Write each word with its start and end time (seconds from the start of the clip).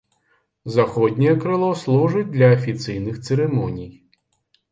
Заходняе 0.75 1.33
крыло 1.43 1.67
служыць 1.83 2.31
для 2.37 2.47
афіцыйных 2.55 3.15
цырымоній. 3.27 3.89